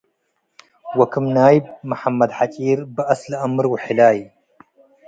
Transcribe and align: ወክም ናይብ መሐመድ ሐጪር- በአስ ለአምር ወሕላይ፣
ወክም 0.99 1.25
ናይብ 1.35 1.65
መሐመድ 1.89 2.31
ሐጪር- 2.37 2.79
በአስ 2.95 3.21
ለአምር 3.31 3.65
ወሕላይ፣ 3.71 4.17